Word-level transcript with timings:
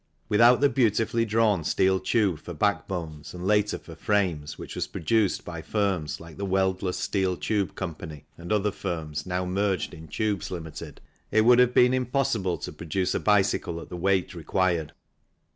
Without 0.29 0.61
the 0.61 0.67
beautifully 0.67 1.25
drawn 1.25 1.63
steel 1.63 1.99
tube 1.99 2.39
for 2.39 2.55
back 2.55 2.87
bones 2.87 3.35
and 3.35 3.45
later 3.45 3.77
for 3.77 3.93
frames, 3.93 4.57
which 4.57 4.73
was 4.73 4.87
produced 4.87 5.45
by 5.45 5.61
firms 5.61 6.19
like 6.19 6.37
the 6.37 6.43
Weldless 6.43 6.97
Steel 6.97 7.37
Tube 7.37 7.75
Co. 7.75 7.95
and.' 8.35 8.51
other 8.51 8.71
firms 8.71 9.21
27 9.21 9.27
28 9.27 9.27
THE 9.27 9.27
CYCLE 9.27 9.27
INDUSTRY 9.27 9.29
now 9.29 9.45
merged 9.45 9.93
in 9.93 10.07
Tubes, 10.07 10.49
Ltd., 10.49 10.97
it 11.29 11.41
would 11.41 11.59
have 11.59 11.73
been 11.75 11.91
impos 11.91 12.35
sible 12.35 12.59
to 12.63 12.71
produce 12.73 13.13
a 13.13 13.19
bicycle 13.19 13.79
at 13.79 13.89
the 13.89 13.95
weight 13.95 14.33
required. 14.33 14.93